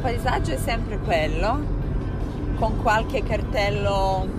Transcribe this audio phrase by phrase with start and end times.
[0.00, 1.78] paesaggio è sempre quello,
[2.56, 4.38] con qualche cartello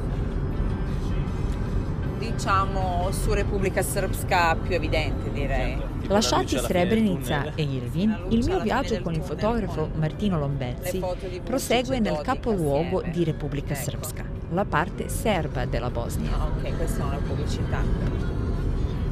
[2.17, 5.77] diciamo su Repubblica Srpska più evidente direi.
[6.01, 11.01] Certo, Lasciati Srebrenica e Irvin, il mio viaggio con il fotografo Martino Lombezzi
[11.43, 13.83] prosegue nel capoluogo di Repubblica ecco.
[13.83, 16.31] Srpska, la parte serba della Bosnia.
[16.37, 17.81] Ah, ok, questa è una pubblicità.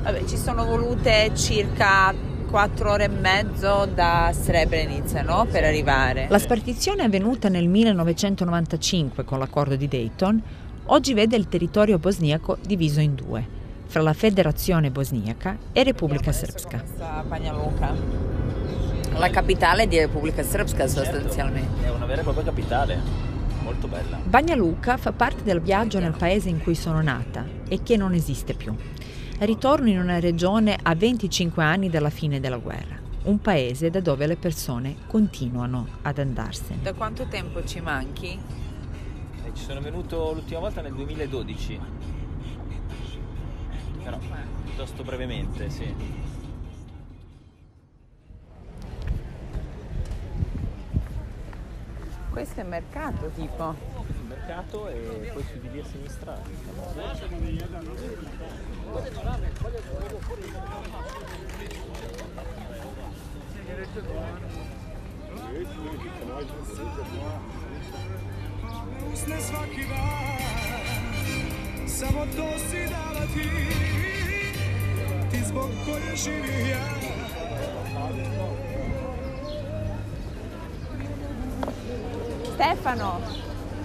[0.03, 2.13] Vabbè, ci sono volute circa
[2.49, 5.45] quattro ore e mezzo da Srebrenica no?
[5.49, 6.25] per arrivare.
[6.29, 10.41] La spartizione avvenuta nel 1995 con l'accordo di Dayton
[10.85, 13.45] oggi vede il territorio bosniaco diviso in due,
[13.85, 16.83] fra la Federazione Bosniaca e Repubblica Srpska.
[19.13, 21.85] La capitale di Repubblica Srpska sostanzialmente.
[21.85, 22.99] È una vera e propria capitale,
[23.61, 24.17] molto bella.
[24.23, 28.13] Banja Luka fa parte del viaggio nel paese in cui sono nata e che non
[28.13, 28.75] esiste più.
[29.39, 34.25] Ritorno in una regione a 25 anni dalla fine della guerra un paese da dove
[34.27, 36.81] le persone continuano ad andarsene.
[36.81, 38.39] Da quanto tempo ci manchi?
[39.53, 41.79] ci sono venuto l'ultima volta nel 2012.
[44.03, 44.17] Però
[44.63, 45.93] piuttosto brevemente, sì.
[52.29, 54.18] Questo è mercato tipo?
[54.49, 56.41] Mercato e poi si divide a sinistra.
[69.13, 70.37] usne svaki dan
[71.87, 73.49] Samo to si dala ti
[75.31, 76.85] Ti zbog koje živim ja
[82.55, 83.38] Stefano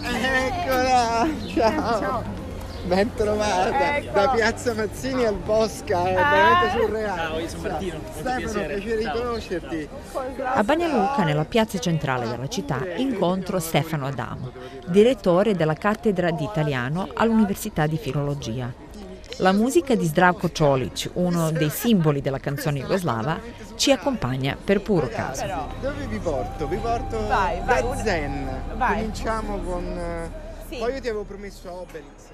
[0.04, 1.28] Eccola!
[1.54, 2.00] Ciao!
[2.00, 2.42] Ciao.
[2.86, 4.12] Ben trovata ecco.
[4.12, 6.30] da Piazza Mazzini al Bosca, è ah.
[6.30, 7.16] veramente surreale.
[7.16, 8.00] Ciao, io sono Martino.
[8.10, 9.88] Stefano, piacere, piacere di conoscerti.
[10.42, 14.52] A Bagnaluca, nella piazza centrale della città, incontro Stefano Adamo,
[14.86, 18.83] direttore della cattedra di italiano all'Università di Filologia.
[19.38, 23.40] La musica di Zdravko Čolić, uno dei simboli della canzone jugoslava,
[23.74, 25.44] ci accompagna per puro caso.
[25.80, 26.68] Dove vi porto?
[26.68, 28.62] Vi porto vai, vai, da Zen.
[28.76, 28.96] Vai.
[28.96, 29.84] Cominciamo con...
[29.84, 30.30] Eh,
[30.68, 30.78] sì.
[30.78, 32.32] Poi io ti avevo promesso Obelix.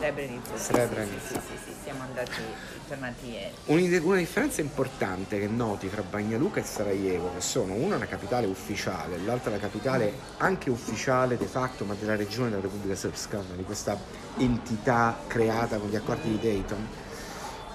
[0.00, 0.56] Srebrenica.
[0.56, 1.20] Srebrenica.
[1.26, 2.40] Sì, sì, sì, siamo andati,
[2.88, 3.52] tornati ieri.
[3.66, 9.18] Una, differenza importante che noti fra Bagnaluca e Sarajevo, che sono una una capitale ufficiale,
[9.18, 13.98] l'altra la capitale anche ufficiale de facto, ma della regione della Repubblica Srpska, di questa
[14.38, 16.88] entità creata con gli accordi di Dayton,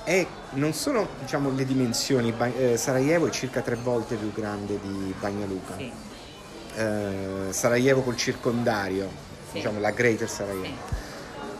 [0.03, 5.13] è, non sono diciamo, le dimensioni, eh, Sarajevo è circa tre volte più grande di
[5.19, 5.75] Bagnaluca.
[5.78, 5.92] Sì.
[6.75, 9.09] Eh, Sarajevo col circondario,
[9.47, 9.57] sì.
[9.57, 10.66] diciamo la Greater Sarajevo.
[10.66, 11.03] Sì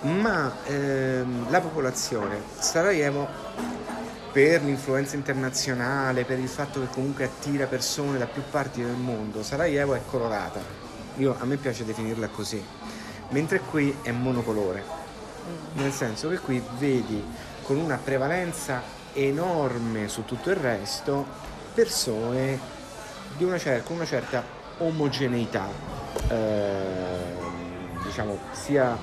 [0.06, 3.28] ma ehm, la popolazione Sarajevo
[4.32, 9.44] per l'influenza internazionale, per il fatto che comunque attira persone da più parti del mondo,
[9.44, 10.60] Sarajevo è colorata.
[11.18, 12.62] Io, a me piace definirla così.
[13.30, 14.84] Mentre qui è monocolore.
[15.74, 17.24] Nel senso che qui vedi
[17.64, 18.82] con una prevalenza
[19.14, 21.26] enorme su tutto il resto
[21.74, 22.60] persone
[23.40, 24.44] una cer- con una certa
[24.78, 25.68] omogeneità,
[26.30, 27.55] eh,
[28.06, 28.98] diciamo, sia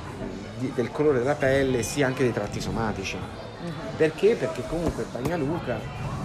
[0.59, 3.17] di, del colore della pelle sia anche dei tratti somatici.
[3.17, 3.73] Uh-huh.
[3.97, 4.35] Perché?
[4.35, 5.79] Perché comunque Bagnaluca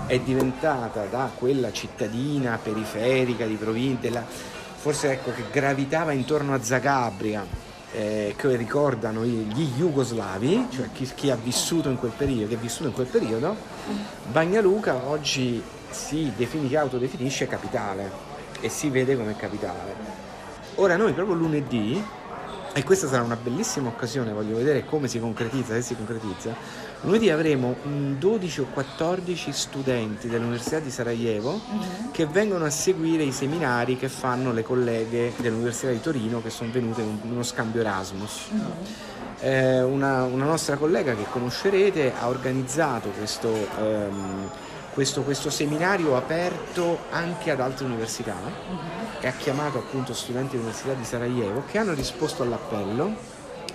[0.06, 4.26] è diventata da quella cittadina periferica di provincia,
[4.76, 7.46] forse ecco che gravitava intorno a Zagabria,
[7.92, 12.58] eh, che ricordano gli jugoslavi, cioè chi, chi, ha vissuto in quel periodo, che è
[12.58, 13.56] vissuto in quel periodo,
[14.32, 18.12] Bagnaluca oggi si definisce, autodefinisce capitale
[18.60, 20.26] e si vede come capitale.
[20.76, 22.02] Ora noi proprio lunedì
[22.78, 26.54] e questa sarà una bellissima occasione, voglio vedere come si concretizza, se si concretizza.
[27.02, 32.12] Lunedì avremo 12 o 14 studenti dell'Università di Sarajevo uh-huh.
[32.12, 36.70] che vengono a seguire i seminari che fanno le colleghe dell'Università di Torino che sono
[36.72, 38.50] venute in uno scambio Erasmus.
[38.52, 38.74] Uh-huh.
[39.40, 44.50] Eh, una, una, nostra collega che conoscerete ha organizzato questo, ehm,
[44.98, 48.34] questo, questo seminario aperto anche ad altre università.
[48.34, 53.16] Uh-huh e ha chiamato appunto studenti dell'Università di Sarajevo che hanno risposto all'appello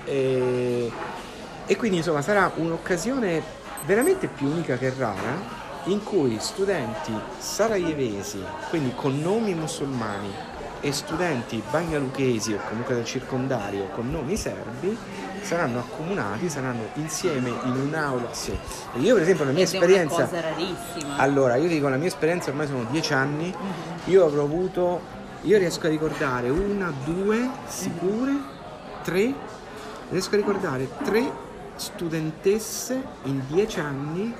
[0.04, 0.90] e,
[1.66, 3.42] e quindi insomma sarà un'occasione
[3.84, 10.32] veramente più unica che rara in cui studenti sarajevesi, quindi con nomi musulmani,
[10.82, 14.96] e studenti bagnaluchesi o comunque del circondario con nomi serbi
[15.40, 18.32] saranno accomunati, saranno insieme in un'aula.
[18.32, 18.54] Sì.
[18.96, 20.14] Io per esempio la mia Ed esperienza...
[20.14, 21.16] È una cosa rarissima.
[21.16, 24.12] Allora, io dico la mia esperienza ormai sono dieci anni, mm-hmm.
[24.12, 28.32] io avrò avuto io riesco a ricordare una, due sicure,
[29.02, 29.34] tre,
[30.10, 31.30] riesco a ricordare tre
[31.74, 34.32] studentesse in dieci anni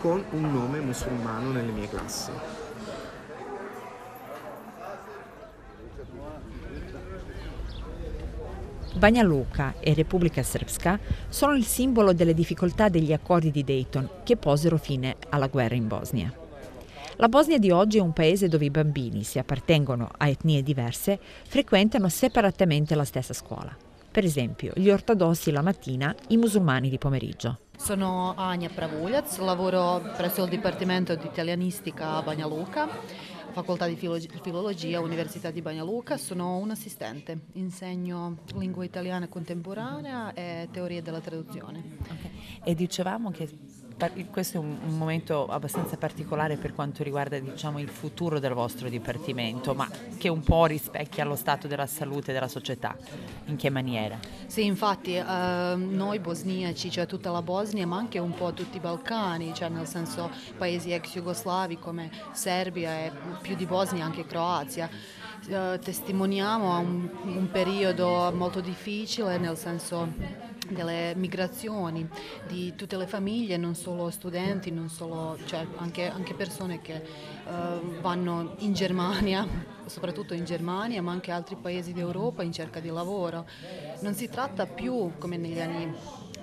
[0.00, 2.30] con un nome musulmano nelle mie classi.
[8.98, 10.98] Banja Luka e Repubblica Srpska
[11.28, 15.86] sono il simbolo delle difficoltà degli accordi di Dayton che posero fine alla guerra in
[15.86, 16.34] Bosnia.
[17.14, 21.20] La Bosnia di oggi è un paese dove i bambini, se appartengono a etnie diverse,
[21.46, 23.74] frequentano separatamente la stessa scuola.
[24.10, 27.58] Per esempio, gli ortodossi la mattina, i musulmani di pomeriggio.
[27.76, 32.88] Sono Ania Pravuljac, lavoro presso il Dipartimento di Italianistica a Banja Luka
[33.52, 40.68] facoltà di filologia, Università di Bagna Luca, sono un assistente, insegno lingua italiana contemporanea e
[40.70, 41.96] teorie della traduzione.
[42.00, 42.30] Okay.
[42.64, 43.48] E dicevamo che
[44.30, 48.88] questo è un, un, momento abbastanza particolare per quanto riguarda diciamo, il futuro del vostro
[48.88, 52.96] dipartimento, ma che un po' rispecchia lo stato della salute della società.
[53.46, 54.18] In che maniera?
[54.46, 58.80] Sì, infatti eh, noi bosniaci, cioè tutta la Bosnia, ma anche un po' tutti i
[58.80, 63.12] Balcani, cioè nel senso paesi ex jugoslavi come Serbia e
[63.42, 64.88] più di Bosnia anche Croazia,
[65.48, 72.08] eh, testimoniamo un, un periodo molto difficile nel senso delle migrazioni
[72.46, 77.02] di tutte le famiglie, non solo studenti, non solo, cioè anche, anche, persone che
[77.44, 79.46] uh, vanno in Germania,
[79.86, 83.46] soprattutto in Germania, ma anche altri paesi d'Europa in cerca di lavoro.
[84.00, 85.92] Non si tratta più, come negli anni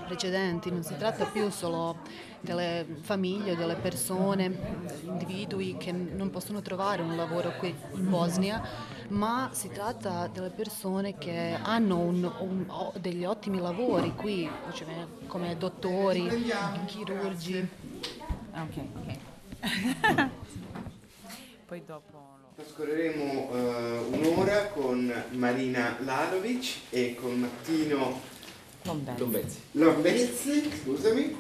[0.06, 1.98] precedenti, non si tratta più solo
[2.42, 4.56] delle famiglie, delle persone,
[5.04, 8.62] individui che non possono trovare un lavoro qui in Bosnia,
[9.10, 15.58] ma si tratta delle persone che hanno un, un, degli ottimi lavori qui, cioè come
[15.58, 16.28] dottori,
[16.86, 17.68] chirurgi.
[18.54, 19.18] Ok, ok.
[21.66, 22.34] Poi dopo...
[22.56, 28.22] Trascorreremo uh, un'ora con Marina Lalovic e con Mattino
[28.84, 31.36] Lombezzi, Lombezzi scusami,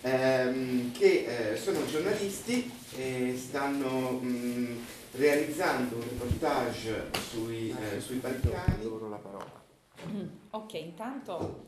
[0.00, 4.78] ehm, che eh, sono giornalisti e stanno mh,
[5.16, 8.82] realizzando un reportage sui, eh, sui Balcani.
[8.82, 9.64] Loro la parola.
[10.08, 11.66] Mm, ok, intanto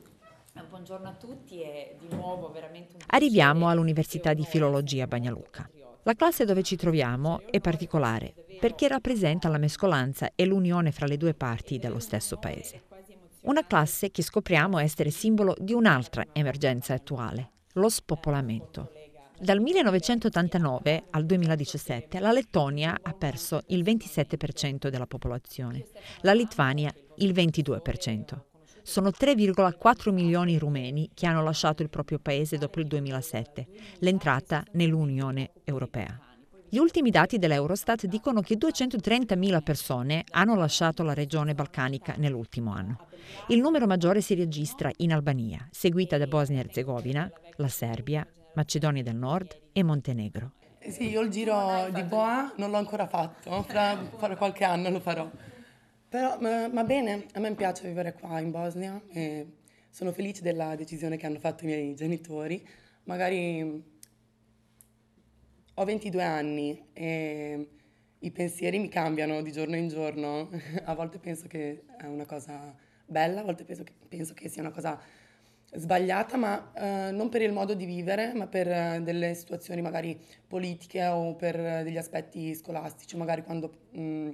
[0.55, 5.69] eh, buongiorno a tutti e di nuovo veramente un Arriviamo all'Università di Filologia Bagnaluca.
[6.03, 11.17] La classe dove ci troviamo è particolare perché rappresenta la mescolanza e l'unione fra le
[11.17, 12.83] due parti dello stesso paese.
[13.43, 18.91] Una classe che scopriamo essere simbolo di un'altra emergenza attuale, lo spopolamento.
[19.41, 25.87] Dal 1989 al 2017 la Lettonia ha perso il 27% della popolazione,
[26.23, 28.41] la Lituania il 22%.
[28.83, 33.67] Sono 3,4 milioni i rumeni che hanno lasciato il proprio paese dopo il 2007,
[33.99, 36.19] l'entrata nell'Unione Europea.
[36.69, 43.07] Gli ultimi dati dell'Eurostat dicono che 230.000 persone hanno lasciato la regione balcanica nell'ultimo anno.
[43.49, 48.27] Il numero maggiore si registra in Albania, seguita da Bosnia e Herzegovina, la Serbia,
[48.59, 50.55] Macedonia del Nord e Montenegro.
[50.81, 54.91] Eh sì, io il giro di Boa non l'ho ancora fatto, fra, fra qualche anno
[54.91, 55.31] lo farò.
[56.09, 59.59] Però, ma, bene, a me piace vivere qua in Bosnia e
[59.91, 62.67] sono felice della decisione che hanno fatto i miei genitori.
[63.05, 63.85] Magari
[65.75, 67.69] ho 22 anni e
[68.19, 70.51] i pensieri mi cambiano di giorno in giorno.
[70.83, 72.75] a volte penso che è una cosa
[73.07, 75.01] bella, a volte penso che, penso che sia una cosa
[75.73, 80.19] sbagliata, ma eh, non per il modo di vivere, ma per eh, delle situazioni magari
[80.47, 84.31] politiche o per eh, degli aspetti scolastici, magari quando mh, mm,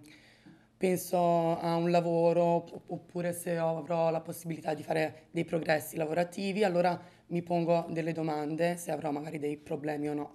[0.76, 7.00] penso a un lavoro oppure se avrò la possibilità di fare dei progressi lavorativi, allora
[7.28, 10.30] mi pongo delle domande se avrò magari dei problemi o no.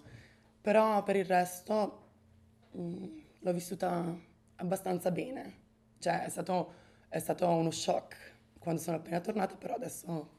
[0.61, 2.01] Però per il resto
[2.71, 3.03] mh, mm,
[3.39, 4.17] l'ho vissuta
[4.55, 5.53] abbastanza bene,
[5.99, 6.73] cioè è stato,
[7.07, 8.15] è stato uno shock
[8.59, 10.37] quando sono appena tornata, però adesso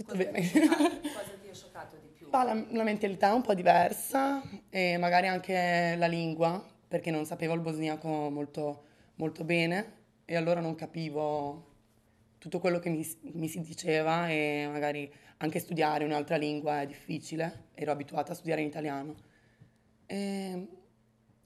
[0.00, 0.50] tutto cosa bene.
[0.50, 2.28] cosa ti ha scioccato di più?
[2.30, 7.54] la, la, mentalità è un po' diversa e magari anche la lingua, perché non sapevo
[7.54, 8.84] il bosniaco molto,
[9.16, 11.68] molto bene e allora non capivo
[12.38, 17.68] tutto quello che mi, mi, si diceva e magari anche studiare un'altra lingua è difficile,
[17.74, 19.14] ero abituata a studiare in italiano.
[20.06, 20.68] E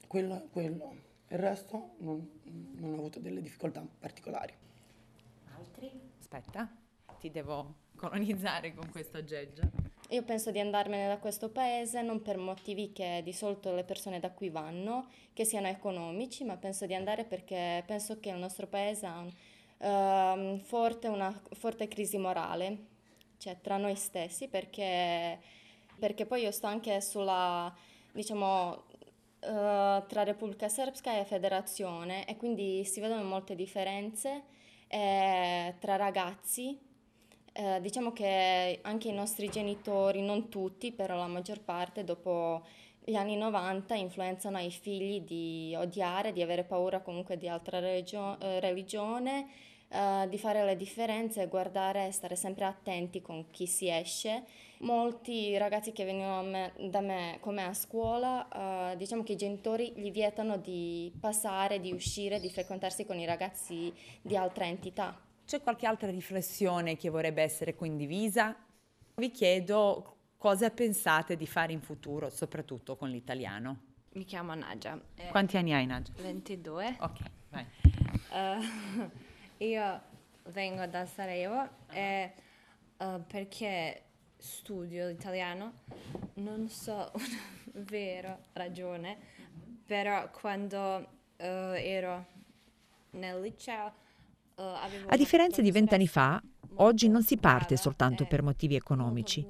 [0.07, 0.95] quello è quello.
[1.27, 2.39] Il resto non,
[2.75, 4.53] non ho avuto delle difficoltà particolari.
[5.57, 5.91] Altri?
[6.19, 6.69] Aspetta,
[7.19, 9.61] ti devo colonizzare con questo aggeggio?
[10.09, 14.19] Io penso di andarmene da questo paese non per motivi che di solito le persone
[14.19, 18.67] da qui vanno, che siano economici, ma penso di andare perché penso che il nostro
[18.67, 22.77] paese ha un, uh, forte, una forte crisi morale,
[23.39, 25.39] cioè tra noi stessi, perché,
[25.97, 27.73] perché poi io sto anche sulla,
[28.11, 28.83] diciamo, uh,
[29.39, 34.43] tra Repubblica Srpska e Federazione e quindi si vedono molte differenze
[34.87, 36.84] eh, tra ragazzi
[37.57, 42.63] Eh, diciamo che anche i nostri genitori, non tutti, però la maggior parte, dopo
[43.03, 48.37] gli anni 90 influenzano i figli di odiare, di avere paura comunque di altra regio-
[48.41, 49.47] eh, religione,
[49.87, 54.43] eh, di fare le differenze, guardare, stare sempre attenti con chi si esce.
[54.79, 60.11] Molti ragazzi che me, da me come a scuola, eh, diciamo che i genitori gli
[60.11, 65.24] vietano di passare, di uscire, di frequentarsi con i ragazzi di altre entità.
[65.45, 68.55] C'è qualche altra riflessione che vorrebbe essere condivisa?
[69.13, 73.93] Vi chiedo cosa pensate di fare in futuro, soprattutto con l'italiano.
[74.13, 74.99] Mi chiamo Nagia.
[75.13, 76.13] Eh, Quanti anni hai Nagia?
[76.19, 76.97] 22.
[76.99, 77.65] Ok, vai.
[78.31, 79.09] Uh,
[79.63, 80.01] io
[80.45, 82.33] vengo da Sarajevo e
[82.97, 84.01] uh, perché
[84.37, 85.73] studio l'italiano
[86.35, 89.15] non so una vera ragione,
[89.85, 90.79] però quando
[91.37, 92.25] uh, ero
[93.11, 94.03] nel liceo
[94.57, 96.41] a differenza di vent'anni fa,
[96.75, 99.45] oggi non si parte soltanto per motivi economici,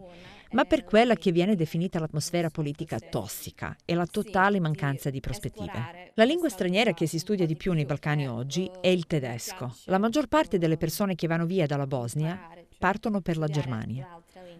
[0.51, 6.11] ma per quella che viene definita l'atmosfera politica tossica e la totale mancanza di prospettive.
[6.15, 9.75] La lingua straniera che si studia di più nei Balcani oggi è il tedesco.
[9.85, 14.07] La maggior parte delle persone che vanno via dalla Bosnia partono per la Germania.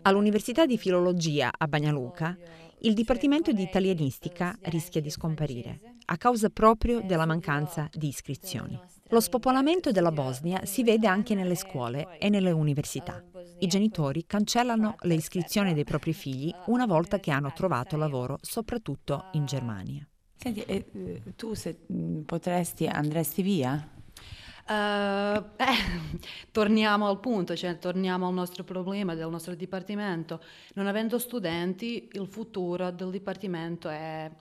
[0.04, 2.38] All'Università di Filologia a Bagnaluca
[2.82, 8.80] il Dipartimento di Italianistica rischia di scomparire a causa proprio della mancanza di iscrizioni.
[9.10, 13.24] Lo spopolamento della Bosnia si vede anche nelle scuole e nelle università.
[13.60, 19.26] I genitori cancellano le iscrizioni dei propri figli una volta che hanno trovato lavoro, soprattutto
[19.34, 20.08] in Germania.
[20.36, 23.90] Senti, eh, tu se mm, potresti, andresti via?
[24.68, 26.18] Uh, eh,
[26.50, 30.42] torniamo al punto, cioè torniamo al nostro problema del nostro dipartimento.
[30.74, 34.32] Non avendo studenti, il futuro del dipartimento è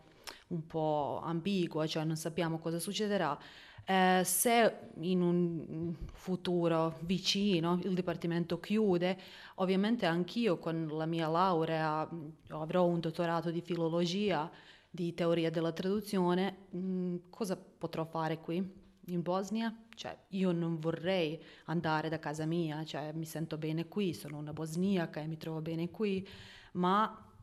[0.48, 3.38] un po' ambiguo, cioè non sappiamo cosa succederà.
[3.86, 9.18] Eh, se in un futuro vicino il dipartimento chiude,
[9.56, 12.08] ovviamente anch'io con la mia laurea
[12.48, 14.50] avrò un dottorato di filologia,
[14.90, 18.82] di teoria della traduzione, mh, cosa potrò fare qui?
[19.08, 19.74] In Bosnia?
[19.94, 24.54] Cioè, io non vorrei andare da casa mia, cioè mi sento bene qui, sono una
[24.54, 26.26] bosniaca e mi trovo bene qui,
[26.72, 27.33] ma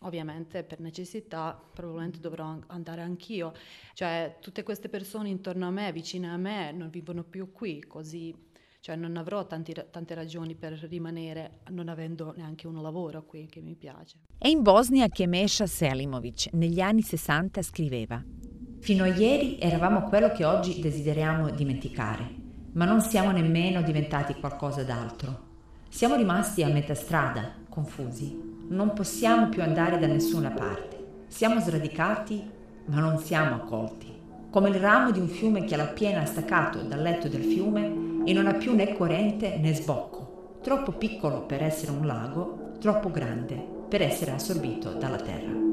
[0.00, 3.52] Ovviamente per necessità probabilmente dovrò andare anch'io,
[3.94, 8.34] cioè tutte queste persone intorno a me, vicine a me, non vivono più qui, così
[8.80, 13.60] cioè non avrò tanti, tante ragioni per rimanere non avendo neanche un lavoro qui che
[13.60, 14.18] mi piace.
[14.38, 18.22] È in Bosnia che Mesha Selimovic negli anni 60 scriveva
[18.78, 22.30] Fino a ieri eravamo quello che oggi desideriamo dimenticare,
[22.74, 25.44] ma non siamo nemmeno diventati qualcosa d'altro.
[25.88, 31.24] Siamo rimasti a metà strada, confusi, non possiamo più andare da nessuna parte.
[31.28, 32.50] Siamo sradicati,
[32.86, 34.14] ma non siamo accolti.
[34.50, 38.24] Come il ramo di un fiume che alla piena è staccato dal letto del fiume
[38.24, 40.58] e non ha più né corrente né sbocco.
[40.62, 43.54] Troppo piccolo per essere un lago, troppo grande
[43.88, 45.64] per essere assorbito dalla terra.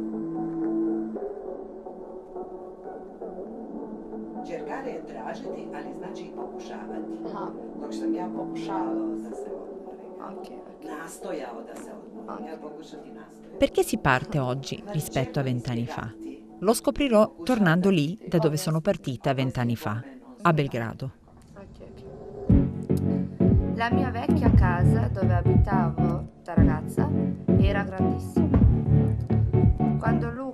[4.46, 7.14] Cercare tražiti, ali znači i pokušavati.
[7.82, 9.30] Dok sam ja pokušavao da
[13.58, 16.14] Perché si parte oggi rispetto a vent'anni fa?
[16.60, 20.02] Lo scoprirò tornando lì da dove sono partita vent'anni fa,
[20.42, 21.12] a Belgrado.
[23.76, 27.10] La mia vecchia casa dove abitavo da ragazza
[27.58, 28.60] era grandissima.
[30.00, 30.54] Quando lui